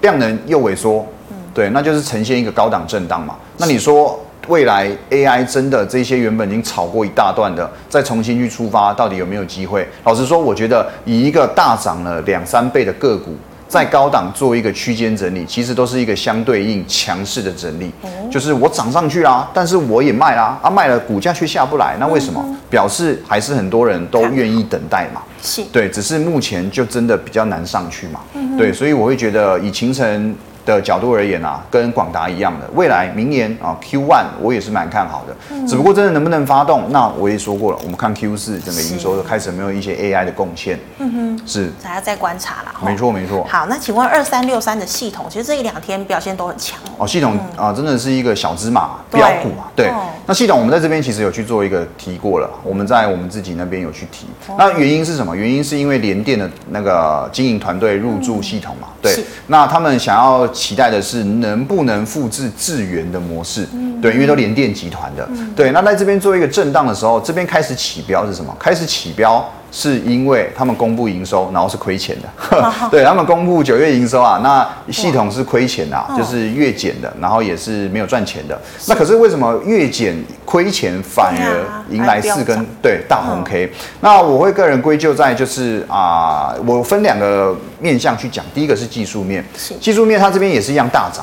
[0.00, 1.06] 量能又萎缩，
[1.54, 3.36] 对，那就是呈现一个高档震荡嘛。
[3.56, 4.18] 那你说？
[4.48, 9.86] 未来 AI 真的这些原本已经炒过一大段的，再重新去出发，到底有没有机会？
[10.04, 13.34] 老实说，我觉得以一个大涨了两三倍的个股，
[13.68, 17.90] 在高档做一个区间整理，其实都是一个相对应强势的整理。
[18.30, 22.44] 就是我涨上去啦，但是我也卖啦，啊卖了股价却下不来，那为什么？
[22.68, 25.22] 表示还是很多人都愿意等待嘛。
[25.40, 28.20] 是，对，只是目前就真的比较难上去嘛。
[28.58, 30.34] 对，所以我会觉得以勤诚
[30.66, 42.74] 的角度而言啊，跟广达一样的，未来明年啊 Q one 我也是蛮看好的，嗯、只不过真的能不能发动，那我也说过了，我们看 Q 四整个营收开始有没有一些 AI 的贡献，嗯哼，是还要再观察啦。
[42.84, 43.46] 没错没错。
[43.48, 47.06] 好，那请问二三六三的系统，其实这一两天表现都很强哦。
[47.06, 49.70] 系统啊，真的是一个小芝麻标股啊。
[49.76, 54.26] 对，哦、那系统我们在这边其实有去做一个提过了，我们在我们自己那边有去提。
[54.48, 55.36] 哦、那原因是什么？
[55.36, 58.88] 原因是因为联电的那个经营团队入驻系统嘛。
[58.88, 60.44] 嗯、对，那他们想要。
[60.56, 65.70] 期待的是能不能复制智源的模式，嗯、对，因为都联电集团的，嗯、对。
[65.72, 68.56] 那在这边做一个震荡的时候，这边开始起标是什么？
[68.58, 69.46] 开始起标。
[69.78, 72.56] 是因为他们公布营收，然后是亏钱的。
[72.56, 78.54] 哦、 对他们公布九月营收啊，那系统是亏钱的、啊，就是月减的，然后也是没有赚钱的。
[78.54, 78.58] 哦、
[78.88, 83.68] 那可是为什么月减亏钱反而迎来四根对大红 K？、哦、
[84.00, 89.44] 那我会个人归咎在就是啊，我分两个面向去讲，第一个是技术面，
[89.78, 91.22] 技术面它这边也是一样大涨。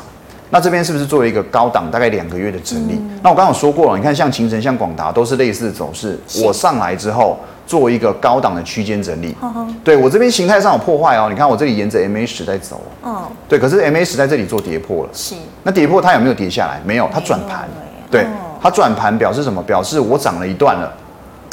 [0.52, 2.94] 那这边是不是做了一个高档大概两个月的整理？
[2.94, 6.20] 嗯、那我刚刚有说过了，你看像秦城、像广达都是类似的走势。
[6.44, 9.36] 我上来之后做一个高档的区间整理，
[9.84, 11.28] 对我这边形态上有破坏哦。
[11.30, 15.36] 你看我这里沿着 MA 十在走，嗯，对，可是 MA 十在这里做跌破了，是。
[15.64, 16.82] 那跌破它有没有跌下来？
[16.86, 17.68] 没有，它转盘，
[18.12, 18.26] 对，
[18.62, 19.62] 它转盘表示什么？
[19.64, 20.94] 表示我涨了一段了，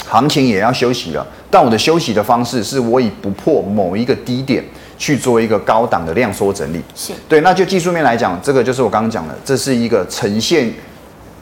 [0.09, 1.27] 行情也要休息了。
[1.51, 4.65] 但我的休息的方式是我以不破某一个低点。
[5.01, 7.41] 去做一个高档的量缩整理，是对。
[7.41, 10.71] 那就技术面来讲，这个就是我刚刚讲的，这是一个呈现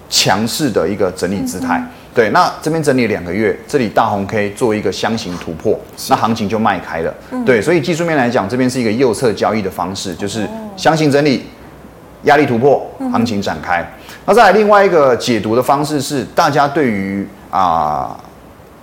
[0.09, 1.76] 强势的一个整理姿态。
[1.81, 5.78] 嗯、对，那这边整理两个月，这里大红 K 做一个箱型突破，
[6.09, 7.14] 那行情就迈开了。
[7.31, 10.44] 嗯、对，所以技术面来讲，这边是一个右侧交易的方式，就是
[10.76, 11.44] 箱型整理，
[12.24, 13.81] 压力突破，行情展开。
[13.83, 13.87] 嗯、
[14.26, 18.11] 那再来另外一个解读的方式是，大家对于啊。
[18.11, 18.16] 呃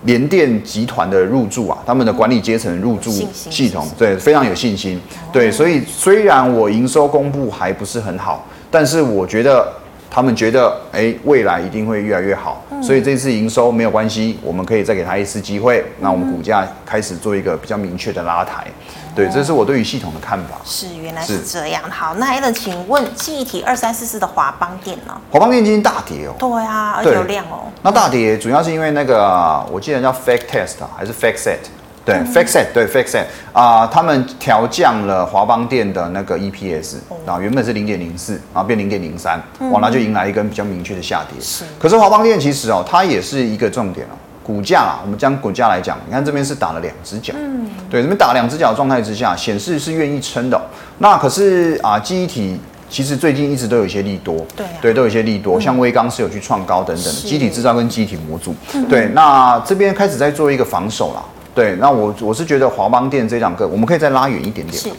[0.03, 5.01] 联电集团的入驻啊，他们的管理阶层入驻系统，对，非常有信心。
[5.33, 9.67] 对，所以虽然我营收公布还不是很好，但是我觉得
[10.15, 12.63] 他们觉得，哎，未来一定会越来越好。
[12.81, 15.83] 所以这次营收没有关系，我们可以再给他一次机会。
[15.99, 18.65] 那我们股价开始做一个比较明确的拉抬。
[19.13, 20.55] 对，这是我对于系统的看法。
[20.63, 21.83] 是，原来是这样。
[21.89, 25.19] 好，那 Alan，请问记忆体二三四四的华邦电呢？
[25.29, 26.33] 华邦电今天大跌哦。
[26.39, 27.67] 对啊，而且有量哦。
[27.81, 31.57] 那大跌主要是因为那个，我记得叫 fake test 还是 FactSet？
[32.05, 39.41] 对，FactSet，对 FactSet 啊，他们调降了华邦电的那个 EPS，然后原本是零点零四，然后变零点零三，
[39.71, 41.41] 哇，那就迎来一根比较明确的下跌。
[41.41, 41.65] 是。
[41.79, 44.15] 可是华邦电其实哦，它也是一个重点哦。
[44.43, 50.61] 股价啊，我们将股价来讲，你看这边是打了两只脚，嗯，对，这边打两只脚的状态之下，显示是愿意撑的。
[50.99, 61.23] 那可是啊，记忆体其实最近一直都有一些利多，对，啊、对，都有一些利多，嗯、像威刚是有去创高等等的，记忆体制造跟记忆体模组，嗯、对，那这边开始在做一个防守啦，
[61.55, 64.73] 对，那我我是觉得华邦电这两个，我们可以再拉远一点点。
[64.77, 64.89] 是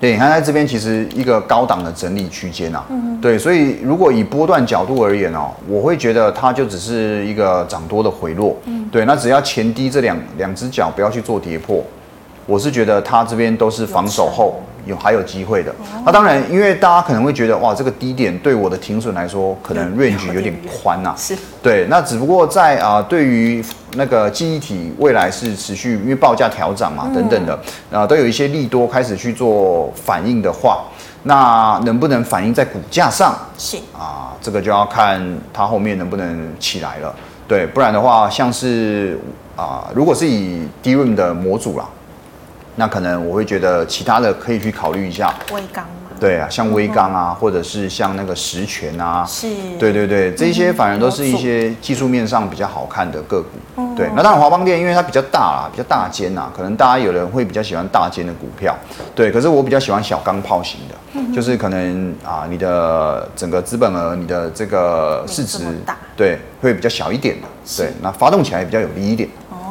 [0.00, 11.82] 对，你看在这边其实一个高档的整理区间啊，嗯、哼对，所以如果以波段角度而言哦，我会觉得它就只是一个涨多的回落，嗯，对，那只要前低这两两只脚不要去做跌破，
[12.46, 14.60] 我是觉得它这边都是防守后。
[14.86, 21.16] 有还有机会的，哦、那当然，因为大家可能会觉得哇，这个低点对我的停损来说，可能 range 有点宽呐、啊。
[21.16, 23.64] 是，对，那只不过在啊、呃，对于
[23.96, 27.58] 那个记忆体未来是持续，因为报价调涨嘛，等等的，
[27.90, 30.84] 啊、都有一些利多开始去做反应的话，
[31.22, 33.34] 那能不能反映在股价上？
[33.56, 37.14] 是啊、呃，这个就要看它后面能不能起来了。
[37.48, 39.18] 对，不然的话，像是
[39.56, 41.86] 啊、呃，如果是以 DRAM 的模组啦。
[42.76, 45.90] 那可能我会觉得其他的可以去考虑一下，微钢吗？
[46.20, 53.84] 对啊，像微钢啊，或者是像那个石泉啊，是，对对对，这些反而都是一些技术面上比较好看的个股。
[53.96, 58.76] 对，那当然华邦电因为它比较大啦，比较大间呐，可能大家有人会比较喜欢大间的股票。
[59.14, 65.64] 对，可是我比较喜欢小钢炮型的，就是可能啊，你的整个资本额、你的这个市值，
[66.16, 67.48] 对，会比较小一点的。
[67.76, 69.28] 对，那发动起来也比较有利一点。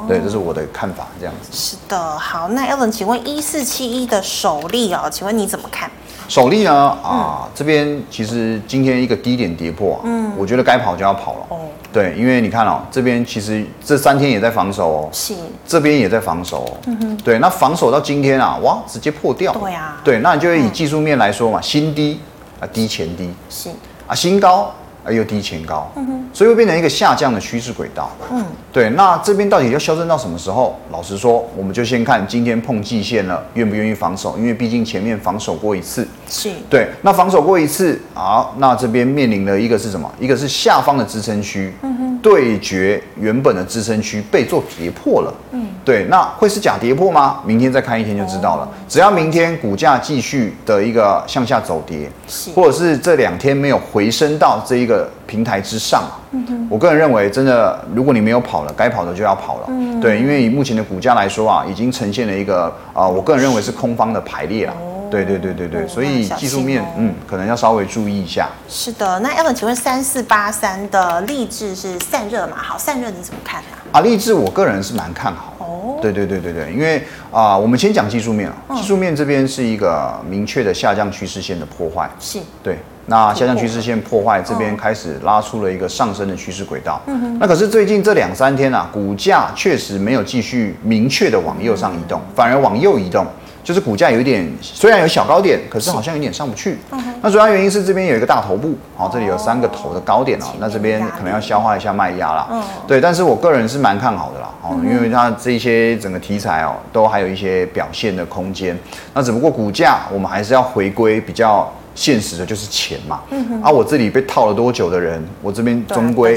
[0.08, 1.50] 对，这是我的看法，这样子。
[1.52, 5.90] 是的，好，那 Alan，请问一四七一的首例哦，请问你怎么看？
[6.30, 6.72] 首例呢？
[7.04, 11.40] 啊，这边其实今天一个低点跌破，嗯，我觉得该跑就要跑了。
[11.50, 11.60] 哦，
[11.92, 15.36] 对，因为你看哦，这边其实这三天也在防守哦，是，
[15.68, 19.52] 这边也在防守哦，嗯哼，对，那防守到今天啊，哇，直接破掉。
[19.54, 22.20] 对啊，对，那你就会以技术面来说嘛，新低
[22.60, 23.70] 啊，低前低，是
[24.08, 24.74] 啊，新高。
[25.04, 28.10] 而又低前高，嗯哼，所以会变成一个下降的趋势轨道。
[28.32, 28.90] 嗯，对。
[28.92, 30.80] 那这边到底要修正到什么时候？
[30.92, 34.38] 老实说，我们就先看今天碰季线了，愿不愿意防守？
[34.38, 36.08] 因为毕竟前面防守过一次。
[36.30, 36.52] 是。
[36.70, 36.88] 对。
[37.02, 40.10] 那防守过一次，好，那这边面临的一个是什么？
[40.20, 45.34] 一个是下方的支撑区，嗯哼，对决原本的支撑区被做跌破了。
[45.52, 46.06] 嗯，对。
[46.06, 47.42] 那会是假跌破吗？
[47.46, 48.64] 明天再看一天就知道了。
[48.64, 54.93] 哦、只要明天股价继续的一个向下走跌，是，或者是这两天没有回升到这一个。
[54.94, 68.48] 的平台之上，嗯哼，我个人认为，真的，如果你没有跑了，该跑的就要跑了，嗯，对，因为以目前的股价来说啊，已经呈现了一个啊、呃，我个人认为是空方的排列了，哦、对对对对对，所以技术面，嗯，可能要稍微注意一下。
[68.70, 72.54] 是的，那 Alan，请问三四八三的励志是散热嘛？
[72.58, 74.00] 好，散热你怎么看啊？
[74.00, 75.54] 啊，励志我个人是蛮看好。
[75.64, 76.98] 哦，对对对对对，因为
[77.32, 82.78] 啊、呃，我们先讲技术面啊，嗯、技术面这边是一个明确的下降趋势线的破坏，是对。
[83.06, 87.02] 那下降趋势线破坏，这边开始拉出了一个上升的趋势轨道。
[87.08, 87.38] 嗯哼。
[87.38, 93.26] 那可是最近这两三天啊，股价确实没有继续明确的往右上移动，反而往右移动，
[93.64, 96.78] 就是股价有一点虽然有小高点，可是好像有点上不去。
[96.92, 97.02] 嗯。
[97.22, 102.48] 那主要原因是这边有一个大头部，好，这里有三个头的高点啊，那这边可能要消化一下卖压啦。
[102.52, 102.62] 嗯。
[102.86, 108.78] 对，但是我个人是蛮看好的啦，哦，因为它这些整个题材哦，都还有一些表现的空间。
[109.14, 111.72] 那只不过股价我们还是要回归比较。
[111.96, 113.22] 现实的就是钱嘛。
[113.30, 116.36] 嗯、啊，我这里被套了多久的人，我这边终归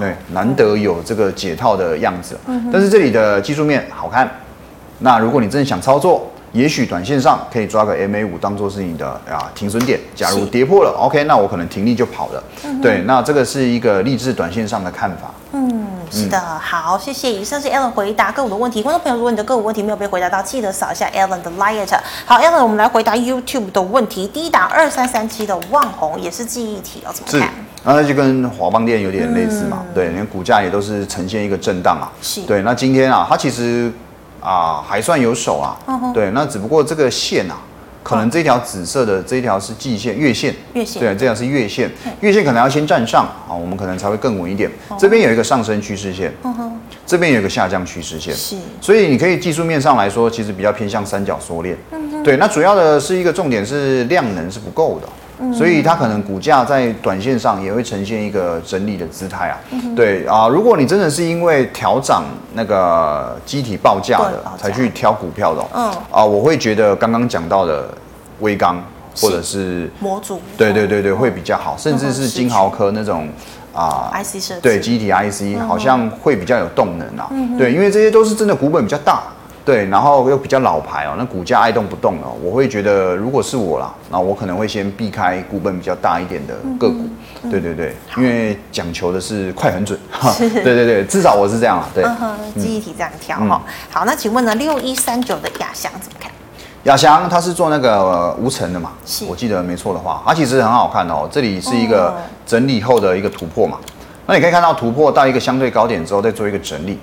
[0.00, 2.34] 对，难得有这个解套的样子。
[2.46, 4.26] 嗯、但是这里的技术面好看，
[5.00, 9.98] 那如果你真的想操作，也许短线上可以抓个 MA 五当做是你的啊停损点。
[10.14, 12.42] 假如跌破了，OK，那我可能停利就跑了。
[12.64, 15.34] 嗯、对，那这个是一个励志短线上的看法。
[15.50, 17.32] 嗯，是的，好，谢谢。
[17.32, 18.80] 以上是 Alan 回答个股的问题。
[18.80, 21.92] 观众朋友，如果你的个股问题没有被回答到，记得扫一下 Alan 的 Light。
[22.24, 24.28] 好，Alan，我们来回答 YouTube 的问题。
[24.28, 27.52] 第一档二三三七的旺红也是记忆体哦，怎么看？
[27.82, 29.78] 那就跟华邦电有点类似嘛。
[29.80, 32.06] 嗯、对，连股价也都是呈现一个震荡啊。
[32.22, 32.42] 是。
[32.42, 33.92] 对，那今天啊，它其实。
[34.44, 37.56] 啊，还算有手啊，嗯、对，那只不过这个线啊，
[38.02, 44.70] 可能这条紫色的这一条是季线、月线，月线，对，这条是月线，月线可能要先站上啊，我们可能才会更稳一点。
[44.98, 46.30] 这边有一个上升趋势线，
[47.06, 55.08] 这边有一个下降趋势线，是，所以你可以技术面上来说，其实比较偏向三角缩链，嗯、对，那主要的是一个重点是量能是不够的。
[55.52, 59.58] 所以它可能股价在短线上也会呈现一个整理的姿态啊。
[59.70, 65.92] 嗯、对啊，如果你真的是因为调涨那个机体报价的才去挑股票的，嗯。
[66.10, 67.88] 啊，我会觉得刚刚讲到的
[68.40, 68.82] 威刚
[69.16, 73.28] 或者是模组，对对对对，会比较好，甚至是金豪科那种
[73.74, 77.26] 啊，IC 设计，对机体 IC 好像会比较有动能啊。
[77.30, 79.22] 嗯、对，因为这些都是真的股本比较大。
[79.64, 87.08] 对，然后又比较老牌哦，那股价爱动不动哦，我会觉得如果是我啦，那我可能会先避开股本比较大一点的个股。
[87.50, 89.98] 对对对，因为讲求的是快很准。
[90.34, 91.88] 是对对对，至少我是这样啦。
[91.94, 92.04] 对，
[92.62, 93.62] 记忆体这样挑哈。
[93.66, 96.30] 嗯、好，那请问呢，六一三九的亚翔怎么看？
[96.84, 98.92] 亚翔它是做那个无尘的嘛？
[99.06, 101.26] 是我记得没错的话，它其实很好看哦。
[101.30, 102.14] 这里是一个
[102.46, 103.78] 整理后的一个突破嘛？
[103.82, 103.90] 嗯、
[104.26, 106.98] 那你可以看到突破到一个相对高点之后，再做一个整理。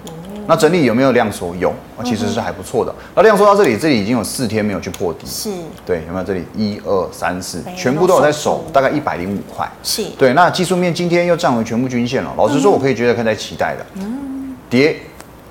[0.52, 1.56] 嗯那整理有没有量缩？
[1.56, 2.94] 有，其实是还不错的。
[3.16, 5.26] 那量缩到这里，这里已经有四天没有去破底。
[5.26, 5.50] 是，
[5.86, 9.66] 对，有没有这里一二三四，全部都有在守，大概一百零五块。
[9.82, 10.34] 是，对。
[10.34, 12.34] 那技术面今天又站回全部均线了。
[12.36, 13.86] 老实说，我可以觉得看在期待的。
[13.94, 14.98] 嗯，跌，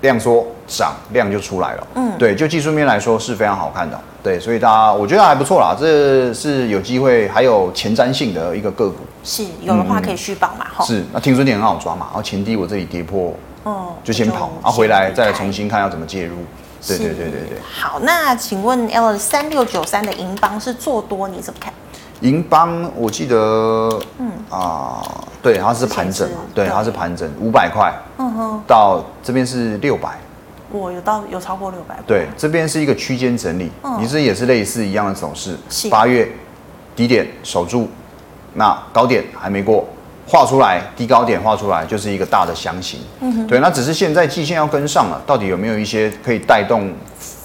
[0.02, 1.86] 量缩，涨，量就出来了。
[1.94, 3.98] 嗯，对，就技术面来说是非常好看的。
[4.22, 8.98] 对，所以大家我觉得还不错啦，这是有机会还有前瞻性的一个个股。
[9.24, 10.66] 是，有的话可以续保嘛。
[10.70, 12.08] 哈是，那停损点很好抓嘛。
[12.10, 13.34] 然后前低我这里跌破。
[13.64, 16.37] 哦，就先跑，然后回来再重新看要怎么介入。
[16.87, 17.59] 对对对对对。
[17.79, 21.70] 好，那请问 L 三六九三的银邦是做多，你怎么看？
[22.20, 23.37] 银邦，我记得，
[24.18, 25.03] 嗯啊，
[25.42, 30.18] 对，它是盘整嘛，对，它是盘整五百块，嗯哼，到这边是六百，
[30.70, 31.99] 我有到有超过六百。
[32.07, 35.59] 对，这边是一个区间整理，你这也是类似一样的走势，
[35.90, 36.31] 八月
[36.94, 37.88] 低点守住，
[38.55, 39.87] 那高点还没过。
[40.26, 43.00] 画出来低高点画出来就是一个大的箱型，
[43.48, 46.88] 对，那只是现在季线要跟上了，到底有没有一些可以带动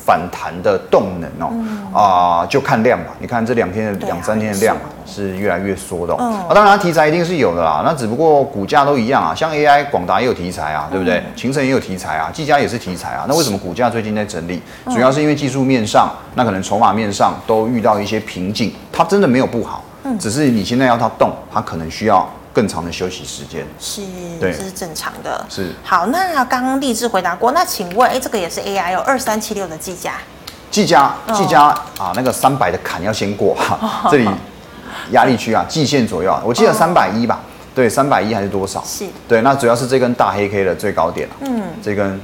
[0.05, 1.49] 反弹的动能哦？
[1.91, 3.05] 啊、呃，就看量吧。
[3.19, 11.23] 你看这两天的两三天的量是越来越缩的，哦，啊，当然题材一定是有的啦，那只不过股价都一样啊，像 AI 广达也有题材啊，对不对？
[11.35, 14.61] 勤诚也有题材啊，技嘉也是题材啊，那为什么股价最近在整理？
[14.91, 19.83] 主要是因为技术面上，那可能筹码面上都遇到一些瓶颈，它真的没有不好，
[20.19, 22.29] 只是你现在要它动，它可能需要。
[22.55, 23.67] 更长的休息时间。
[23.77, 24.01] 是，
[24.39, 25.45] 对，这是正常的。
[25.49, 25.73] 是。
[25.83, 30.13] 好，那刚刚励志回答过，那请问，哎，这个也是 AI 有二三七六的技嘉，
[30.71, 31.63] 技嘉，技嘉
[31.99, 34.29] 啊，那个三百的坎要先过哈，哦、 这里
[35.11, 37.41] 压力区啊，季线左右啊，我记得三百一吧，
[37.75, 38.81] 对，三百一还是多少？
[38.85, 42.19] 是，对，那主要是这根大黑 K 的最高点，嗯，这根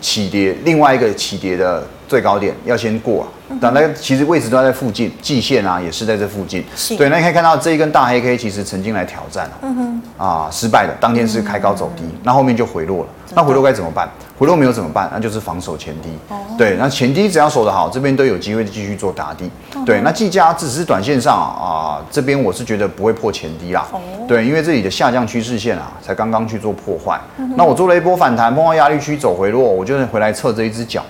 [0.00, 1.82] 起跌，另外一个起跌的。
[2.08, 3.28] 最高点要先过啊，
[3.60, 6.64] 但那其实位置都在附近，季线啊也是在这附近。
[6.76, 13.10] 是对，那你可以看到这一根大黑 K 其实曾经来挑战嗯哼，啊失败的，当天是开高走低，那后面就回落了。
[13.34, 14.08] 那回落该怎么办？
[14.38, 15.10] 回落没有怎么办？
[15.12, 16.08] 那就是防守前低。
[16.28, 19.50] 哦对，那前低只要守得好，这边都有机会继续做打底。
[19.86, 23.86] 对，那技嘉只是短线上啊，这边我是觉得不会破前低啦。
[24.26, 27.20] 对，因为这里的下降趋势线啊，才刚刚去做破坏。
[27.56, 31.04] 那我做了一波反弹，碰到压力区走回落，我就回来测这一只脚。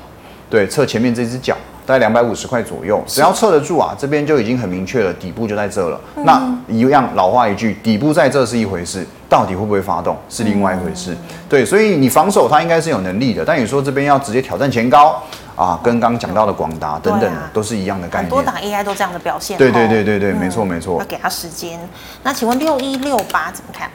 [0.51, 1.57] 对，测前面这只脚
[1.88, 5.98] 大概两百五十块左右，只要测得住啊，这边就已经很明确了，底部就在这了。
[6.16, 11.14] 嗯、那一样老话一句，底部在这是一回事，到底会不会发动是另外一回事。
[11.14, 15.18] 嗯、对，所以你防守它应该是有能力的，但你说这边要直接挑战前高
[15.57, 18.25] 啊，跟刚刚讲到的广达等等、啊、都是一样的概念。
[18.25, 19.56] 很多档 AI 都这样的表现。
[19.56, 20.98] 对对对对对，嗯、没错没错。
[20.98, 21.81] 要给他时间。
[22.23, 23.90] 那请问六一六八怎么看？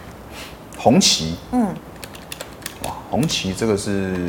[0.79, 1.35] 红旗。
[1.51, 1.67] 嗯。
[2.85, 4.27] 哇，红旗这个是。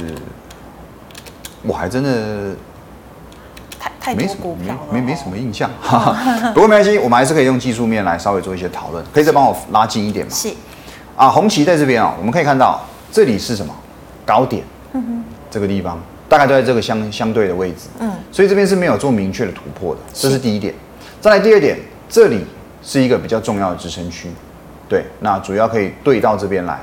[1.66, 2.54] 我还真的
[3.84, 4.56] 太太没什么
[4.90, 9.04] 没没没什么印象，哈哈不过没关系，我们还是可以用技术面来稍微做一些讨论。
[9.12, 10.32] 可以再帮我拉近一点吗？
[10.34, 10.48] 是
[11.16, 12.82] 啊，红旗在这边啊，我们可以看到
[13.12, 13.74] 这里是什么
[14.24, 14.64] 高点？
[14.92, 17.88] 嗯哼，这个地方大概都在这个相相对的位置。
[18.00, 20.74] 嗯，所以这边是没有做明确的突破的，这是第一点。
[21.20, 21.78] 再来第二点，
[22.08, 22.44] 这里
[22.82, 24.28] 是一个比较重要的支撑区，
[24.88, 26.80] 对，那主要可以对到这边来，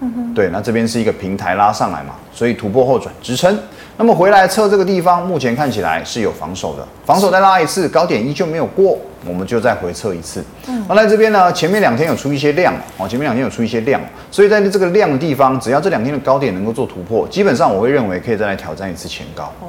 [0.00, 3.58] 嗯哼，对，那这边是一个平台拉上来嘛，所以突破后转支撑。
[3.98, 10.44] 那么回来测这个地方，目前看起来是有防守的，防守再拉一次，高点依旧没有过，我们就再回测一次。
[10.68, 13.98] 嗯，那在这边呢，前面两天有出一些量哦，前面两天有出一些量，
[14.30, 19.44] 所以在这个量的地方，只要这两天的高点能够做突破，基本上我会认为可以再来挑战一次前高。
[19.62, 19.66] 哦，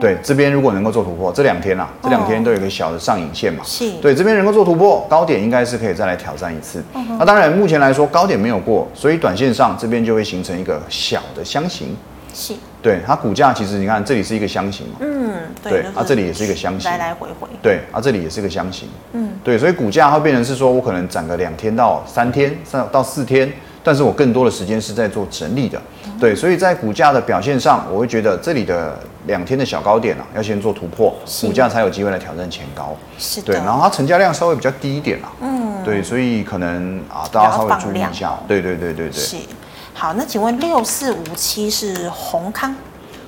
[0.00, 6.82] 对，这边如果能够做突破，这两天啊，这两天都有一个小的上影线嘛，是，对，这边能够做突破，高点应该是可以再来挑战一次。
[7.16, 11.96] 那当然，目前来说高点没有过，所以短线上这边就会形成一个小的箱型。
[12.34, 12.54] 是。
[12.82, 23.52] 对它股价其实你看这里是一个箱型嘛，嗯，对，它啊这里也是一个箱型，来来回回，对啊这里也是一个箱型，嗯，对，所以股价会变成是说我可能涨个两天到三天，三到四天，
[23.82, 39.36] 但是我更多的时间是在做整理的，嗯、对，所以在股价的表现上，我会觉得这里的两天的小高点啊，要先做突破，股价才有机会来挑战前高，是的，对，然后它成交量稍微比较低一点啊，嗯，对，所以可能啊大家稍微注意一下，对对对对对，是。
[40.00, 42.74] 好，那请问六四五七是宏康，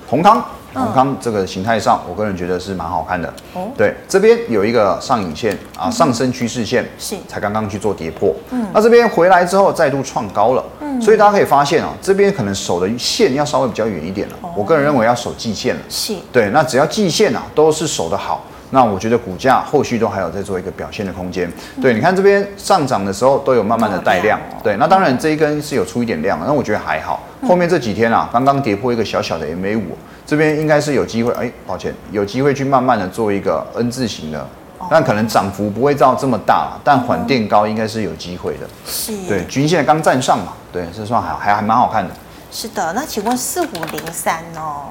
[0.07, 0.43] 宏康，
[0.73, 3.31] 宏康这个形态上，我个人觉得是蛮好看的。
[3.53, 8.33] 哦，对，这边有一个上影线啊，上升趋势线是才刚刚去做跌破。
[8.49, 10.65] 嗯，那这边回来之后再度创高了。
[10.79, 14.35] 嗯，所以大家可以发现啊，这边可能守的线要稍微比较远一点了。
[14.55, 15.81] 我个人认为要守季线了。
[15.87, 18.43] 是，对，那只要季线啊都是守的好。
[18.73, 21.47] 那我觉得股价后续都还有在做一个表现的空间。
[21.79, 24.39] 对，你看这边上涨的时候都有慢慢的带量。
[24.63, 27.21] 对，那当然这一根是有出一点量，那我觉得还好。
[27.47, 29.95] 后面这几天啊，刚刚跌破一个小小的 MA 五，
[30.25, 31.31] 这边应该是有机会。
[31.33, 34.43] 哎，抱歉，有机会去慢慢的做一个 N 字形的，
[34.89, 38.67] 但可能涨幅不会到这么大，但缓垫高应该是有机会的。
[38.87, 39.15] 是。
[39.27, 42.11] 对，均线刚站上嘛，对，这算还还还蛮好看的。
[42.51, 44.87] 是的，那请问四五零三哦，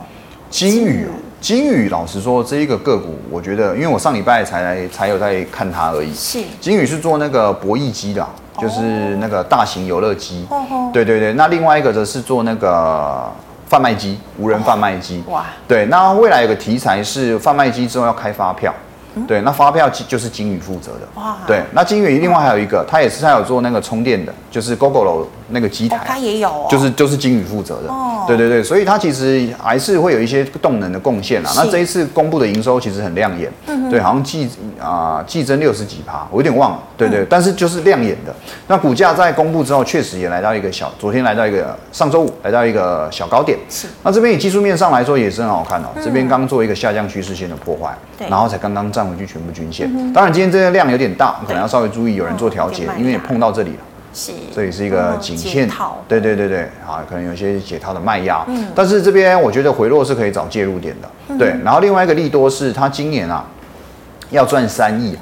[0.49, 1.09] 金宇。
[1.43, 6.14] 金宇，老实说，这一个个股，我觉得，因为我上礼拜才来才有在看它而已。
[6.14, 8.24] 是，金宇是做那个博弈机的，
[8.61, 8.80] 就是
[9.16, 10.47] 那个大型游乐机。
[10.49, 10.88] 哦。
[10.93, 13.28] 对对对，那另外一个则是做那个
[13.66, 15.24] 贩卖机，无人贩卖机。
[15.28, 15.45] 哇。
[15.66, 18.72] 对，那未来有个题材是贩卖机之后要开发票。
[19.27, 21.09] 对，那发票就是金宇负责的。
[21.15, 27.89] 哇，对，那金宇另外还有一个，他也是他有做那个充电的，就是 Gogoro 那个机台，他也有，就是就是金宇负责的。
[27.89, 31.51] 哦，对对对，所以他其实还是会有一些动能的贡献啊。
[31.55, 34.51] 那这一次公布的营收其实很亮眼，嗯对，好像季
[34.81, 36.79] 啊季增六十几趴，我有点忘了。
[36.97, 38.35] 对对，但是就是亮眼的。
[38.69, 43.59] 那股价在公布之后，确实也来到一个小，昨天来到一个上周五来到一个小高点。
[43.69, 45.89] 是，那这边以技术面上来说也是很好看哦。
[46.03, 49.01] 这边刚做一个下降趋势线的破坏，对，然后才刚刚站。
[49.09, 53.78] 回去全部均线，当然今天这个量有点大，可能要稍微注意，有人做调节，因为也碰到这里了，
[54.12, 55.68] 是，这里是一个颈线，
[56.07, 63.44] 对对对对，啊，可能有些解套的卖压，嗯，但是这边我觉得回落是可以找介入点的，对，然后另外一个利多是它今年啊
[64.30, 65.16] 要赚三亿，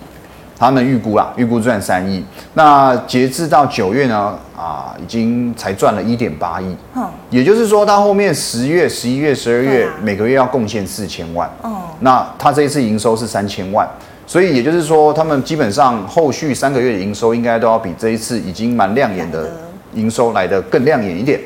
[0.61, 11.75] 他们预估啊预估赚三亿，那截至到九月呢啊已经才赚了一点八亿，嗯，也就是说到后面十月、十一月、十二月每个月要贡献四千万，嗯。
[12.01, 13.89] 那他这一次营收是三千万，
[14.27, 19.51] 所以也就是说，他们基本上后续三个月的营收应该都要比这一次已经蛮亮眼的
[19.95, 21.41] 营收来得更亮眼一点。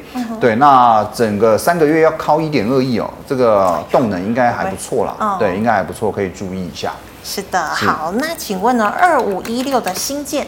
[0.44, 5.36] 对，那整个三个月要靠一点二亿哦，这个动能应该还不错啦。
[5.38, 6.92] 对，应该还不错，可以注意一下。
[7.24, 10.46] 是的，好，那请问呢，二五一六的新建，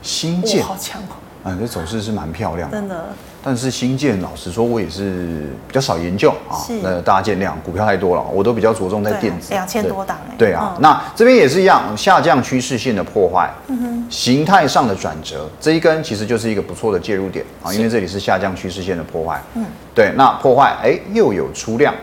[0.00, 1.16] 新建好强哦。
[1.44, 3.04] 嗯，这走势是蛮漂亮的，真的。
[3.46, 6.56] 但是新建，老实说，我也是比较少研究啊。
[6.82, 9.52] 那大家见谅，股票太多了，我都比较着重在电子。
[9.52, 19.42] 两千多档对啊，那这边也是一样，下降趋势线的破坏，嗯形态上的转折，这一根其实就是一个不错的介入点啊，因为这里是下降趋势线的破坏。
[19.54, 21.94] 嗯，对，那破坏，哎，又有出量，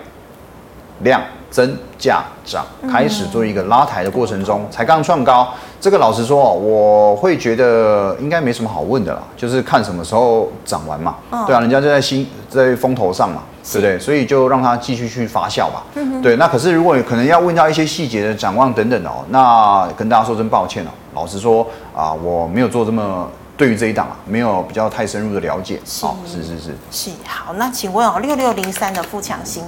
[0.99, 1.19] 量
[1.49, 5.51] 增价涨，开始做一个拉抬的过程中，才刚创高。
[5.81, 11.15] 这个老实说哦，我会觉得应该没什么好问的啦，就是看什么时候涨完嘛。
[11.31, 13.99] 哦、对啊，人家就在新在风头上嘛，是对不对？
[13.99, 15.83] 所以就让它继续去发酵吧。
[16.21, 20.89] 对，那可是如果可能要问到一些细节的展望等等哦，那跟大家说声抱歉哦。
[21.15, 21.65] 老实说
[21.95, 23.27] 啊，我没有做这么
[23.57, 25.79] 对于这一档啊，没有比较太深入的了解。
[25.83, 27.09] 是、哦、是是是是。
[27.25, 29.63] 好，那请问哦，六六零三的富强新。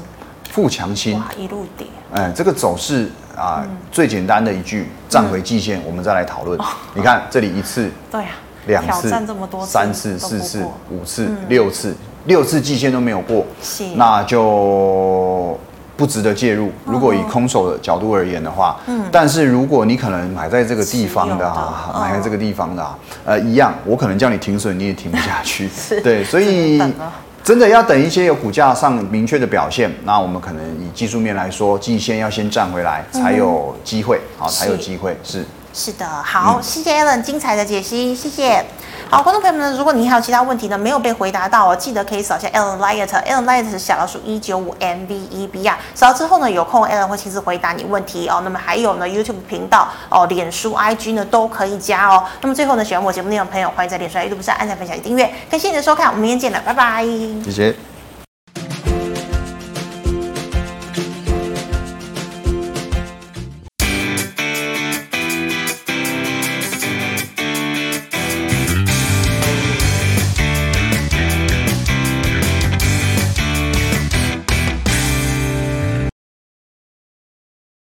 [0.52, 6.60] 富强新哇，一路跌，哎，这个走势啊，嗯、最简单的一句站回季线，嗯、我们再来讨论。
[6.60, 8.30] 哦、你看这里一次，对啊，
[8.68, 13.84] 两次，这么多次三次、四次、五次、嗯、六次，六次季线都没有过，是。
[13.96, 15.58] 那就
[15.98, 16.72] 不值得介入。
[16.86, 22.00] 如果以空手的角度而言的话，嗯，但是如果你可能买在这个地方的啊，的。
[22.00, 26.00] 买在这个地方的啊，呃，一样，我可能叫你停损，你也停不下去， 是。
[26.02, 26.82] 对，所以。
[27.44, 35.44] 真的要等一些有股价上明确的表现，那我们可能以技术面来说，季线要先站回来才有机会，好，才有机会是。
[35.74, 38.64] 是的，好，嗯、谢谢 Alan 精彩的解析，谢谢。
[39.10, 45.78] 好，观众朋友们，如果你还有其他问题呢，没有被回答到哦，记得可以扫下 Alan Light，Alan Light 是小老鼠一九五 M V E B 啊。
[45.94, 48.42] 扫了之后呢，有空 Alan 会亲自回答你问题哦。
[48.44, 52.24] 那么还有呢，YouTube 频道哦，脸书 IG 呢都可以加哦。
[52.42, 55.32] 那么最后呢，喜欢我节目内容的朋友，欢迎在脸书 IG 不上按赞、分享、订阅。
[55.50, 57.06] 感谢你的收看，我们明天见了，拜拜。
[57.46, 57.93] 谢谢。